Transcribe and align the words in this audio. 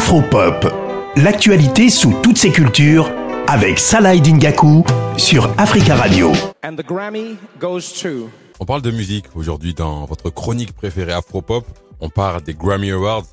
Afropop, 0.00 0.66
l'actualité 1.16 1.90
sous 1.90 2.14
toutes 2.22 2.38
ses 2.38 2.50
cultures 2.50 3.12
avec 3.46 3.78
Salah 3.78 4.16
Dingaku 4.16 4.82
sur 5.18 5.52
Africa 5.58 5.94
Radio. 5.94 6.32
On 8.58 8.64
parle 8.64 8.80
de 8.80 8.90
musique 8.90 9.26
aujourd'hui 9.34 9.74
dans 9.74 10.06
votre 10.06 10.30
chronique 10.30 10.72
préférée 10.72 11.12
Afropop. 11.12 11.66
On 12.00 12.08
parle 12.08 12.42
des 12.42 12.54
Grammy 12.54 12.90
Awards, 12.92 13.26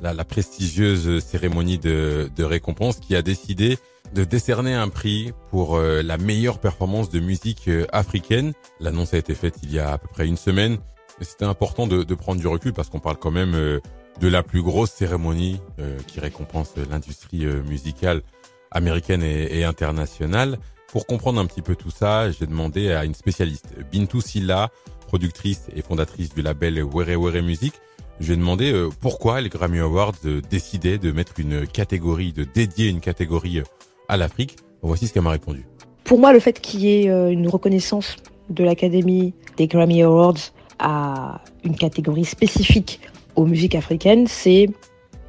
la, 0.00 0.24
prestigieuse 0.24 1.18
cérémonie 1.24 1.78
de, 1.78 2.30
récompense 2.38 3.00
qui 3.00 3.16
a 3.16 3.22
décidé 3.22 3.76
de 4.14 4.22
décerner 4.22 4.74
un 4.74 4.90
prix 4.90 5.32
pour 5.50 5.76
euh, 5.76 6.02
la 6.02 6.18
meilleure 6.18 6.60
performance 6.60 7.10
de 7.10 7.18
musique 7.18 7.66
euh, 7.66 7.84
africaine. 7.92 8.52
L'annonce 8.78 9.12
a 9.12 9.18
été 9.18 9.34
faite 9.34 9.56
il 9.64 9.72
y 9.72 9.80
a 9.80 9.90
à 9.90 9.98
peu 9.98 10.06
près 10.06 10.28
une 10.28 10.36
semaine. 10.36 10.78
C'était 11.20 11.44
important 11.44 11.86
de, 11.88 12.14
prendre 12.14 12.40
du 12.40 12.46
recul 12.46 12.72
parce 12.72 12.88
qu'on 12.88 13.00
parle 13.00 13.16
quand 13.16 13.30
même 13.32 13.54
euh, 13.54 13.80
de 14.20 14.28
la 14.28 14.42
plus 14.42 14.62
grosse 14.62 14.90
cérémonie 14.90 15.60
qui 16.06 16.20
récompense 16.20 16.74
l'industrie 16.90 17.46
musicale 17.68 18.22
américaine 18.70 19.22
et, 19.22 19.64
internationale. 19.64 20.58
Pour 20.88 21.06
comprendre 21.06 21.40
un 21.40 21.46
petit 21.46 21.62
peu 21.62 21.74
tout 21.74 21.90
ça, 21.90 22.30
j'ai 22.30 22.46
demandé 22.46 22.92
à 22.92 23.04
une 23.04 23.14
spécialiste, 23.14 23.74
Bintou 23.90 24.20
Silla, 24.20 24.70
productrice 25.06 25.68
et 25.74 25.82
fondatrice 25.82 26.34
du 26.34 26.42
label 26.42 26.82
Were 26.82 27.18
Were 27.18 27.42
Music. 27.42 27.72
Je 28.20 28.26
lui 28.26 28.34
ai 28.34 28.36
demandé 28.36 28.88
pourquoi 29.00 29.40
les 29.40 29.48
Grammy 29.48 29.80
Awards 29.80 30.14
décidaient 30.50 30.98
de 30.98 31.10
mettre 31.10 31.32
une 31.38 31.66
catégorie, 31.66 32.32
de 32.32 32.44
dédier 32.44 32.88
une 32.88 33.00
catégorie 33.00 33.62
à 34.08 34.16
l'Afrique. 34.16 34.56
Voici 34.82 35.06
ce 35.06 35.12
qu'elle 35.12 35.22
m'a 35.22 35.30
répondu. 35.30 35.66
Pour 36.04 36.18
moi, 36.18 36.32
le 36.32 36.40
fait 36.40 36.60
qu'il 36.60 36.80
y 36.80 36.88
ait 36.88 37.10
euh, 37.10 37.30
une 37.30 37.48
reconnaissance 37.48 38.16
de 38.50 38.64
l'Académie 38.64 39.34
des 39.56 39.66
Grammy 39.66 40.02
Awards 40.02 40.38
à 40.78 41.40
une 41.64 41.76
catégorie 41.76 42.24
spécifique 42.24 43.00
aux 43.36 43.46
musiques 43.46 43.74
africaines, 43.74 44.26
c'est, 44.26 44.68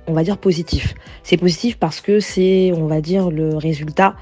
on 0.07 0.13
va 0.13 0.23
dire, 0.23 0.37
positif. 0.37 0.95
C'est 1.23 1.37
positif 1.37 1.77
parce 1.77 2.01
que 2.01 2.19
c'est, 2.19 2.71
on 2.75 2.87
va 2.87 3.01
dire, 3.01 3.29
le 3.29 3.55
résultat 3.55 4.15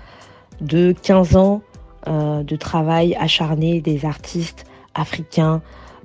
de 0.60 0.94
15 1.02 1.36
ans 1.36 1.62
euh, 2.08 2.44
de 2.44 2.56
travail 2.56 3.16
acharné 3.20 3.82
des 3.82 4.06
artistes 4.06 4.66
africains, 4.94 5.62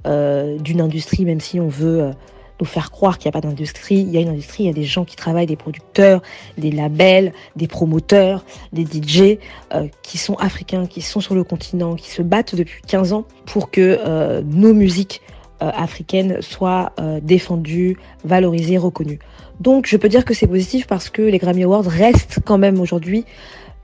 euh, 0.07 0.59
d'une 0.59 0.81
industrie, 0.81 1.25
même 1.25 1.41
si 1.41 1.59
on 1.61 1.69
veut 1.69 2.13
nous 2.61 2.67
faire 2.67 2.91
croire 2.91 3.19
qu'il 3.19 3.29
n'y 3.29 3.37
a 3.37 3.41
pas 3.41 3.47
d'industrie. 3.47 3.97
Il 3.97 4.11
y 4.11 4.17
a 4.17 4.21
une 4.21 4.29
industrie, 4.29 4.65
il 4.65 4.67
y 4.67 4.71
a 4.71 4.73
des 4.73 4.85
gens 4.85 5.05
qui 5.05 5.17
travaillent, 5.17 5.47
des 5.47 5.57
producteurs, 5.57 6.23
des 6.57 6.71
labels, 6.71 7.33
des 7.57 7.67
promoteurs, 7.67 8.45
des 8.73 8.85
DJ 8.85 9.39
euh, 9.75 9.89
qui 10.03 10.19
sont 10.19 10.35
africains, 10.37 10.87
qui 10.87 11.03
sont 11.03 11.21
sur 11.21 11.35
le 11.35 11.45
continent, 11.45 11.95
qui 11.95 12.11
se 12.11 12.23
battent 12.23 12.55
depuis 12.55 12.83
15 12.87 13.13
ans 13.13 13.25
pour 13.45 13.71
que 13.71 13.99
euh, 14.01 14.43
nos 14.45 14.73
musiques 14.73 15.21
euh, 15.63 15.71
africaines 15.75 16.41
soient 16.43 16.93
défendues, 17.23 17.97
valorisées, 18.25 18.79
reconnues. 18.79 19.19
Donc 19.61 19.87
je 19.87 19.97
peux 19.97 20.09
dire 20.09 20.25
que 20.25 20.35
c'est 20.35 20.47
positif 20.47 20.87
parce 20.87 21.09
que 21.09 21.23
les 21.23 21.39
Grammy 21.39 21.65
Awards 21.65 21.87
restent 21.87 22.41
quand 22.45 22.59
même 22.59 22.81
aujourd'hui 22.81 23.25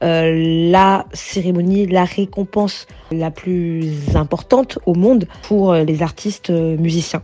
euh, 0.03 0.69
la 0.70 1.06
cérémonie, 1.12 1.87
la 1.87 2.05
récompense 2.05 2.89
la 3.12 3.31
plus 3.31 4.17
importante 4.17 4.81
au 4.84 4.95
monde 4.95 5.27
pour 5.42 5.73
euh, 5.73 5.84
les 5.84 6.03
artistes 6.03 6.51
euh, 6.51 6.77
musiciens. 6.77 7.23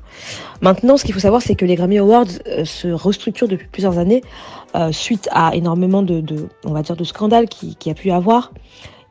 Maintenant, 0.60 0.96
ce 0.96 1.04
qu'il 1.04 1.12
faut 1.12 1.20
savoir, 1.20 1.42
c'est 1.42 1.56
que 1.56 1.64
les 1.64 1.74
Grammy 1.74 1.98
Awards 1.98 2.28
se 2.64 2.88
restructurent 2.88 3.48
depuis 3.48 3.66
plusieurs 3.66 3.98
années 3.98 4.22
suite 4.90 5.28
à 5.32 5.54
énormément 5.54 6.02
de, 6.02 6.22
on 6.64 6.72
va 6.72 6.82
dire, 6.82 6.94
de 6.94 7.04
scandales 7.04 7.48
qui, 7.48 7.74
qui 7.76 7.90
a 7.90 7.94
pu 7.94 8.08
y 8.08 8.10
avoir 8.10 8.52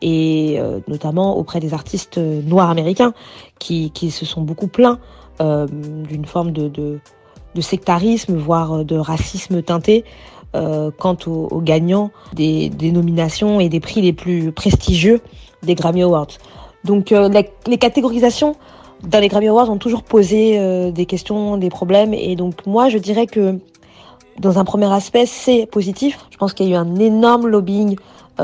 et 0.01 0.59
notamment 0.87 1.37
auprès 1.37 1.59
des 1.59 1.73
artistes 1.73 2.17
noirs 2.17 2.69
américains 2.69 3.13
qui, 3.57 3.91
qui 3.91 4.11
se 4.11 4.25
sont 4.25 4.41
beaucoup 4.41 4.67
plaints 4.67 4.99
d'une 5.39 6.25
forme 6.25 6.51
de, 6.51 6.67
de, 6.67 6.99
sectarisme, 7.61 8.35
voire 8.35 8.85
de 8.85 8.95
racisme 8.97 9.63
teinté 9.63 10.05
euh, 10.55 10.91
quant 10.97 11.17
aux, 11.27 11.59
gagnants 11.59 12.09
des, 12.33 12.71
nominations 12.91 13.59
et 13.59 13.67
des 13.67 13.81
prix 13.81 14.01
les 14.01 14.13
plus 14.13 14.53
prestigieux 14.53 15.19
des 15.61 15.75
Grammy 15.75 16.03
Awards. 16.03 16.29
Donc 16.85 17.11
euh, 17.11 17.29
les, 17.67 17.77
catégorisations 17.77 18.55
dans 19.03 19.19
les 19.19 19.27
Grammy 19.27 19.49
Awards 19.49 19.69
ont 19.69 19.77
toujours 19.77 20.03
posé 20.03 20.57
euh, 20.57 20.89
des 20.89 21.05
questions, 21.05 21.57
des 21.57 21.69
problèmes. 21.69 22.13
Et 22.13 22.37
donc 22.37 22.65
moi, 22.65 22.87
je 22.87 22.97
dirais 22.97 23.27
que 23.27 23.59
dans 24.39 24.57
un 24.57 24.63
premier 24.63 24.91
aspect, 24.91 25.25
c'est 25.25 25.65
positif. 25.65 26.25
Je 26.31 26.37
pense 26.37 26.53
qu'il 26.53 26.67
y 26.67 26.69
a 26.69 26.77
eu 26.77 26.79
un 26.79 26.95
énorme 26.95 27.47
lobbying, 27.47 27.97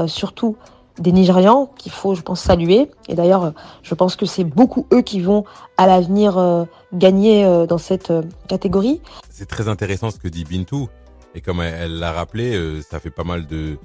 surtout 0.08 0.58
des 1.00 1.12
Nigérians, 1.12 1.72
qu'il 1.78 1.92
faut, 1.92 2.16
je 2.16 2.22
pense, 2.22 2.42
saluer. 2.42 2.90
Et 3.09 3.16
d'ailleurs, 3.16 3.54
je 3.81 3.96
pense 3.96 4.16
que 4.16 4.26
c'est 4.26 4.44
beaucoup 4.44 4.86
eux 4.94 5.02
qui 5.02 5.22
vont 5.22 5.44
à 5.78 5.88
l'avenir 5.88 6.68
gagner 6.94 7.66
dans 7.68 7.78
cette 7.78 8.14
catégorie. 8.48 9.02
C'est 9.30 9.48
très 9.48 9.68
intéressant 9.68 10.12
ce 10.12 10.20
que 10.20 10.28
dit 10.28 10.44
Bintou. 10.44 10.90
Et 11.36 11.42
comme 11.42 11.62
elle 11.62 12.00
l'a 12.00 12.12
rappelé, 12.12 12.56
euh, 12.56 12.81
ça 12.81 13.00
fait 13.00 13.09
pas 13.09 13.24
mal 13.24 13.48
de 13.48 13.78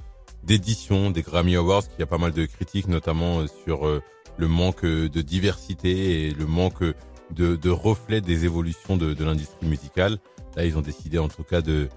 d'éditions 0.45 1.11
des 1.11 1.23
Grammy 1.23 1.57
Awards, 1.57 1.83
qu'il 1.83 1.99
y 1.99 2.03
a 2.03 2.07
pas 2.07 2.17
mal 2.19 2.33
de 2.33 2.47
critiques, 2.47 2.89
notamment 2.89 3.41
euh, 3.41 3.47
sur 3.65 3.87
euh, 3.87 4.01
le 4.37 4.47
manque 4.47 4.85
de 4.85 5.21
diversité 5.21 6.27
et 6.27 6.31
le 6.31 6.47
manque 6.47 6.83
de, 6.83 7.57
de 7.57 7.71
reflet 7.71 8.21
des 8.21 8.45
évolutions 8.45 8.97
de, 8.97 9.15
de 9.15 9.25
l'industrie 9.25 9.67
musicale. 9.67 10.19
Là, 10.57 10.65
ils 10.65 10.79
ont 10.79 10.81
décidé 10.81 11.19
en 11.19 11.29
tout 11.29 11.43
cas 11.43 11.61
de 11.61 11.89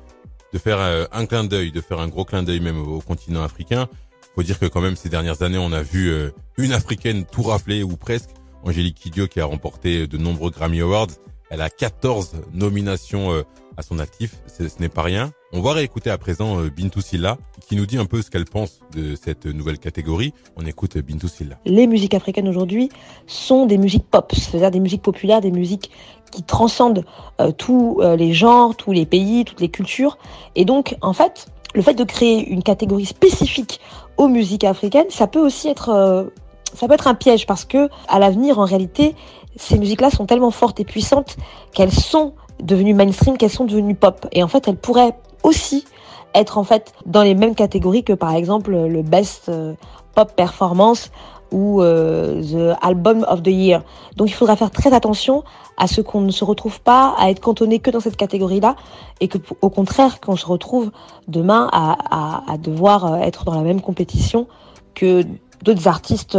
de 0.53 0.57
faire 0.57 0.79
un 1.13 1.25
clin 1.27 1.45
d'œil, 1.45 1.71
de 1.71 1.79
faire 1.79 2.01
un 2.01 2.09
gros 2.09 2.25
clin 2.25 2.43
d'œil 2.43 2.59
même 2.59 2.77
au 2.77 2.99
continent 2.99 3.41
africain. 3.41 3.87
Faut 4.35 4.43
dire 4.43 4.59
que 4.59 4.65
quand 4.65 4.81
même 4.81 4.95
ces 4.95 5.09
dernières 5.09 5.41
années, 5.41 5.57
on 5.57 5.71
a 5.73 5.81
vu 5.81 6.13
une 6.57 6.73
africaine 6.73 7.25
tout 7.25 7.43
rafler 7.43 7.83
ou 7.83 7.97
presque. 7.97 8.29
Angélique 8.63 8.95
Kidjo 8.95 9.27
qui 9.27 9.39
a 9.39 9.45
remporté 9.45 10.07
de 10.07 10.17
nombreux 10.17 10.51
Grammy 10.51 10.81
Awards. 10.81 11.07
Elle 11.49 11.61
a 11.61 11.69
14 11.69 12.33
nominations 12.53 13.43
à 13.77 13.81
son 13.83 13.99
actif, 13.99 14.35
ce, 14.47 14.63
n'est 14.79 14.89
pas 14.89 15.01
rien. 15.01 15.31
On 15.53 15.61
va 15.61 15.73
réécouter 15.73 16.09
à 16.09 16.17
présent 16.17 16.59
euh, 16.59 16.69
Bintou 16.69 17.01
Silla 17.01 17.37
qui 17.67 17.75
nous 17.75 17.85
dit 17.85 17.97
un 17.97 18.05
peu 18.05 18.21
ce 18.21 18.29
qu'elle 18.29 18.45
pense 18.45 18.79
de 18.93 19.15
cette 19.15 19.45
nouvelle 19.45 19.79
catégorie. 19.79 20.33
On 20.55 20.65
écoute 20.65 20.97
euh, 20.97 21.01
Bintou 21.01 21.27
Silla. 21.27 21.57
Les 21.65 21.87
musiques 21.87 22.13
africaines 22.13 22.47
aujourd'hui 22.47 22.89
sont 23.27 23.65
des 23.65 23.77
musiques 23.77 24.05
pop, 24.09 24.31
c'est-à-dire 24.35 24.71
des 24.71 24.79
musiques 24.79 25.01
populaires, 25.01 25.41
des 25.41 25.51
musiques 25.51 25.91
qui 26.31 26.43
transcendent 26.43 27.05
euh, 27.39 27.51
tous 27.51 28.01
les 28.01 28.33
genres, 28.33 28.75
tous 28.75 28.91
les 28.91 29.05
pays, 29.05 29.43
toutes 29.43 29.59
les 29.59 29.69
cultures. 29.69 30.17
Et 30.55 30.63
donc, 30.63 30.95
en 31.01 31.13
fait, 31.13 31.47
le 31.73 31.81
fait 31.81 31.93
de 31.93 32.03
créer 32.03 32.49
une 32.49 32.63
catégorie 32.63 33.05
spécifique 33.05 33.79
aux 34.17 34.27
musiques 34.27 34.63
africaines, 34.63 35.09
ça 35.09 35.27
peut 35.27 35.39
aussi 35.39 35.67
être, 35.67 36.31
ça 36.73 36.87
peut 36.87 36.93
être 36.93 37.07
un 37.07 37.15
piège 37.15 37.45
parce 37.45 37.65
que 37.65 37.89
à 38.07 38.19
l'avenir, 38.19 38.59
en 38.59 38.65
réalité, 38.65 39.15
ces 39.55 39.77
musiques-là 39.77 40.09
sont 40.09 40.25
tellement 40.25 40.51
fortes 40.51 40.79
et 40.79 40.85
puissantes 40.85 41.37
qu'elles 41.73 41.93
sont 41.93 42.33
devenues 42.61 42.93
mainstream, 42.93 43.37
qu'elles 43.37 43.49
sont 43.49 43.65
devenues 43.65 43.95
pop. 43.95 44.27
Et 44.31 44.43
en 44.43 44.47
fait, 44.47 44.67
elles 44.67 44.77
pourraient 44.77 45.15
aussi 45.43 45.85
être 46.33 46.57
en 46.57 46.63
fait 46.63 46.93
dans 47.05 47.23
les 47.23 47.35
mêmes 47.35 47.55
catégories 47.55 48.03
que 48.03 48.13
par 48.13 48.33
exemple 48.35 48.71
le 48.71 49.01
best 49.01 49.49
euh, 49.49 49.73
pop 50.15 50.33
performance 50.35 51.11
ou 51.51 51.81
euh, 51.81 52.41
the 52.41 52.77
album 52.81 53.25
of 53.29 53.43
the 53.43 53.47
year. 53.47 53.83
Donc 54.15 54.29
il 54.29 54.33
faudra 54.33 54.55
faire 54.55 54.71
très 54.71 54.93
attention 54.93 55.43
à 55.77 55.87
ce 55.87 56.01
qu'on 56.01 56.21
ne 56.21 56.31
se 56.31 56.43
retrouve 56.43 56.81
pas 56.81 57.13
à 57.17 57.29
être 57.29 57.39
cantonné 57.39 57.79
que 57.79 57.91
dans 57.91 57.99
cette 57.99 58.17
catégorie-là 58.17 58.75
et 59.19 59.27
que 59.27 59.37
au 59.61 59.69
contraire 59.69 60.19
qu'on 60.19 60.35
se 60.35 60.45
retrouve 60.45 60.91
demain 61.27 61.69
à, 61.71 62.51
à, 62.51 62.57
devoir 62.57 63.05
euh, 63.05 63.17
être 63.17 63.45
dans 63.45 63.55
la 63.55 63.61
même 63.61 63.81
compétition 63.81 64.47
que 64.93 65.23
d'autres 65.63 65.87
artistes 65.87 66.37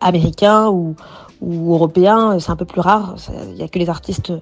américains 0.00 0.68
ou, 0.68 0.96
ou 1.40 1.74
européens, 1.74 2.38
c'est 2.38 2.50
un 2.50 2.56
peu 2.56 2.64
plus 2.64 2.80
rare. 2.80 3.14
Il 3.48 3.54
n'y 3.54 3.62
a 3.62 3.68
que 3.68 3.78
les 3.78 3.88
artistes, 3.88 4.32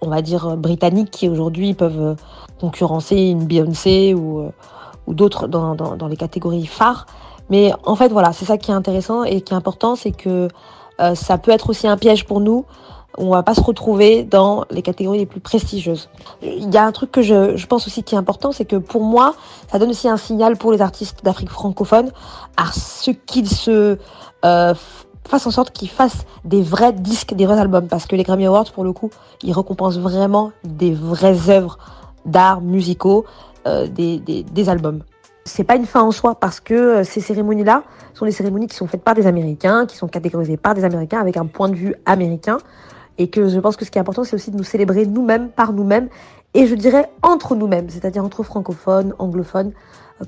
on 0.00 0.08
va 0.08 0.22
dire, 0.22 0.56
britanniques 0.56 1.10
qui 1.10 1.28
aujourd'hui 1.28 1.74
peuvent 1.74 2.16
concurrencer 2.60 3.16
une 3.16 3.44
Beyoncé 3.44 4.14
ou, 4.14 4.40
euh, 4.40 4.50
ou 5.06 5.14
d'autres 5.14 5.48
dans, 5.48 5.74
dans, 5.74 5.96
dans, 5.96 6.08
les 6.08 6.16
catégories 6.16 6.66
phares. 6.66 7.06
Mais 7.50 7.72
en 7.84 7.96
fait, 7.96 8.08
voilà, 8.08 8.32
c'est 8.32 8.44
ça 8.44 8.58
qui 8.58 8.70
est 8.70 8.74
intéressant 8.74 9.24
et 9.24 9.40
qui 9.40 9.52
est 9.52 9.56
important, 9.56 9.96
c'est 9.96 10.12
que 10.12 10.48
euh, 11.00 11.14
ça 11.14 11.38
peut 11.38 11.50
être 11.50 11.70
aussi 11.70 11.86
un 11.86 11.96
piège 11.96 12.24
pour 12.24 12.40
nous. 12.40 12.64
On 13.16 13.30
va 13.30 13.42
pas 13.42 13.54
se 13.54 13.60
retrouver 13.60 14.22
dans 14.22 14.64
les 14.70 14.82
catégories 14.82 15.18
les 15.18 15.26
plus 15.26 15.40
prestigieuses. 15.40 16.08
Il 16.42 16.72
y 16.72 16.76
a 16.76 16.84
un 16.84 16.92
truc 16.92 17.10
que 17.10 17.22
je, 17.22 17.66
pense 17.66 17.86
aussi 17.86 18.02
qui 18.04 18.14
est 18.14 18.18
important, 18.18 18.52
c'est 18.52 18.64
que 18.64 18.76
pour 18.76 19.02
moi, 19.02 19.34
ça 19.70 19.78
donne 19.78 19.90
aussi 19.90 20.08
un 20.08 20.16
signal 20.16 20.56
pour 20.56 20.72
les 20.72 20.80
artistes 20.80 21.24
d'Afrique 21.24 21.50
francophone 21.50 22.12
à 22.56 22.70
ce 22.72 23.10
qu'ils 23.10 23.48
se 23.48 23.98
euh, 24.44 24.74
fasse 25.28 25.46
en 25.46 25.50
sorte 25.50 25.70
qu'ils 25.70 25.88
fassent 25.88 26.26
des 26.44 26.62
vrais 26.62 26.92
disques, 26.92 27.34
des 27.34 27.46
vrais 27.46 27.58
albums. 27.58 27.88
Parce 27.88 28.06
que 28.06 28.14
les 28.14 28.22
Grammy 28.22 28.46
Awards, 28.46 28.70
pour 28.72 28.84
le 28.84 28.92
coup, 28.92 29.10
ils 29.42 29.52
récompensent 29.52 29.98
vraiment 29.98 30.52
des 30.64 30.92
vraies 30.92 31.50
œuvres 31.50 31.78
d'art 32.24 32.60
musicaux, 32.60 33.24
euh, 33.66 33.86
des, 33.88 34.68
albums. 34.68 35.02
C'est 35.48 35.64
pas 35.64 35.76
une 35.76 35.86
fin 35.86 36.02
en 36.02 36.10
soi 36.10 36.34
parce 36.34 36.60
que 36.60 36.74
euh, 36.74 37.04
ces 37.04 37.20
cérémonies-là 37.20 37.82
sont 38.14 38.26
des 38.26 38.32
cérémonies 38.32 38.66
qui 38.66 38.76
sont 38.76 38.86
faites 38.86 39.02
par 39.02 39.14
des 39.14 39.26
Américains, 39.26 39.86
qui 39.86 39.96
sont 39.96 40.06
catégorisées 40.06 40.56
par 40.56 40.74
des 40.74 40.84
Américains 40.84 41.20
avec 41.20 41.36
un 41.36 41.46
point 41.46 41.68
de 41.68 41.74
vue 41.74 41.94
américain. 42.04 42.58
Et 43.16 43.28
que 43.30 43.48
je 43.48 43.58
pense 43.58 43.76
que 43.76 43.84
ce 43.84 43.90
qui 43.90 43.98
est 43.98 44.00
important, 44.00 44.22
c'est 44.22 44.34
aussi 44.34 44.50
de 44.52 44.56
nous 44.56 44.62
célébrer 44.62 45.04
nous-mêmes, 45.06 45.48
par 45.48 45.72
nous-mêmes, 45.72 46.08
et 46.54 46.66
je 46.66 46.74
dirais 46.74 47.10
entre 47.22 47.56
nous-mêmes, 47.56 47.90
c'est-à-dire 47.90 48.24
entre 48.24 48.42
francophones, 48.42 49.12
anglophones, 49.18 49.72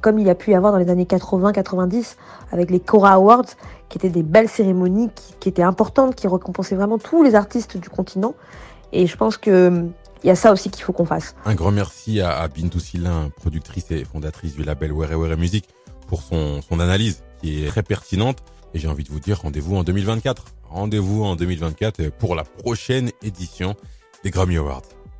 comme 0.01 0.19
il 0.19 0.27
y 0.27 0.31
a 0.31 0.35
pu 0.35 0.51
y 0.51 0.55
avoir 0.55 0.73
dans 0.73 0.79
les 0.79 0.91
années 0.91 1.05
80-90 1.05 2.17
avec 2.53 2.71
les 2.71 2.81
Cora 2.81 3.13
Awards, 3.13 3.47
qui 3.89 3.99
étaient 3.99 4.11
des 4.11 4.23
belles 4.23 4.49
cérémonies 4.49 5.11
qui, 5.41 5.49
étaient 5.49 5.63
importantes, 5.63 6.15
qui 6.15 6.29
récompensaient 6.29 6.77
vraiment 6.77 6.99
tous 6.99 7.23
les 7.23 7.35
artistes 7.35 7.77
du 7.77 7.89
continent. 7.89 8.35
Et 8.93 9.07
je 9.07 9.17
pense 9.17 9.37
que 9.37 9.87
il 10.23 10.27
y 10.27 10.31
a 10.31 10.37
ça 10.37 10.53
aussi 10.53 10.71
qu'il 10.71 10.85
faut 10.85 10.93
qu'on 10.93 11.07
fasse. 11.07 11.35
Un 11.45 11.55
grand 11.55 11.71
merci 11.71 12.21
à, 12.21 12.39
à 12.39 12.49
Bintou 12.49 12.81
Silin, 12.81 13.31
productrice 13.37 13.91
et 13.91 14.05
fondatrice 14.05 14.55
du 14.55 14.63
label 14.63 14.93
Were 14.93 15.19
Were 15.19 15.37
Music, 15.37 15.67
pour 16.09 16.23
son, 16.23 16.61
son 16.63 16.81
analyse 16.81 17.23
qui 17.41 17.65
est 17.65 17.69
très 17.69 17.83
pertinente. 17.83 18.39
Et 18.75 18.79
j'ai 18.79 18.89
envie 18.89 19.05
de 19.05 19.11
vous 19.11 19.21
dire 19.21 19.41
rendez-vous 19.41 19.77
en 19.77 19.85
2024. 19.85 20.45
Rendez-vous 20.69 21.25
en 21.25 21.35
2024 21.37 22.11
pour 22.11 22.35
la 22.35 22.45
prochaine 22.45 23.11
édition 23.23 23.75
des 24.23 24.31
Grammy 24.31 24.57
Awards. 24.57 24.83